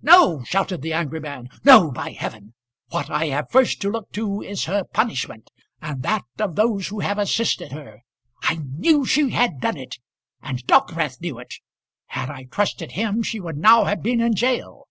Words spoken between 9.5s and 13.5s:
done it, and Dockwrath knew it. Had I trusted him, she